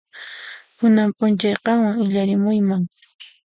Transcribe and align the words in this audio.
Kunan 0.77 1.09
p'unchay 1.17 1.55
qanwan 1.65 1.99
illarimuyman. 2.03 2.81